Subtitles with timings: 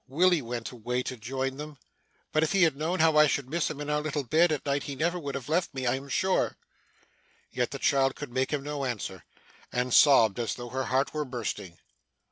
[0.07, 1.77] Willy went away, to join them;
[2.31, 4.65] but if he had known how I should miss him in our little bed at
[4.65, 6.57] night, he never would have left me, I am sure.'
[7.51, 9.23] Yet the child could make him no answer,
[9.71, 11.77] and sobbed as though her heart were bursting.